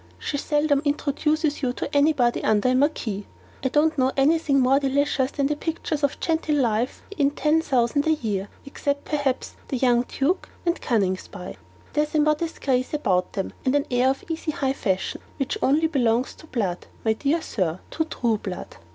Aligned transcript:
She 0.17 0.35
seldom 0.39 0.81
introduces 0.83 1.61
you 1.61 1.73
to 1.73 1.95
anybody 1.95 2.43
under 2.43 2.69
a 2.69 2.73
marquis! 2.73 3.27
I 3.63 3.67
don't 3.69 3.95
know 3.99 4.11
anything 4.17 4.59
more 4.59 4.79
delicious 4.79 5.29
than 5.29 5.45
the 5.45 5.55
pictures 5.55 6.03
of 6.03 6.19
genteel 6.19 6.59
life 6.59 7.03
in 7.19 7.29
'Ten 7.29 7.61
Thousand 7.61 8.07
a 8.07 8.13
Year,' 8.13 8.47
except 8.65 9.05
perhaps 9.05 9.57
the 9.67 9.77
'Young 9.77 10.01
Duke,' 10.07 10.49
and 10.65 10.81
'Coningsby.' 10.81 11.55
There's 11.93 12.15
a 12.15 12.19
modest 12.19 12.61
grace 12.63 12.95
about 12.95 13.33
THEM, 13.33 13.53
and 13.63 13.75
an 13.75 13.85
air 13.91 14.09
of 14.09 14.23
easy 14.27 14.49
high 14.49 14.73
fashion, 14.73 15.21
which 15.37 15.59
only 15.61 15.85
belongs 15.85 16.33
to 16.33 16.47
blood, 16.47 16.87
my 17.05 17.13
dear 17.13 17.39
Sir 17.43 17.79
to 17.91 18.05
true 18.05 18.39
blood. 18.39 18.77